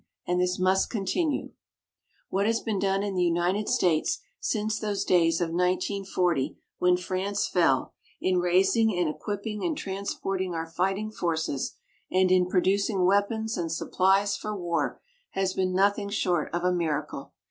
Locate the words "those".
4.79-5.03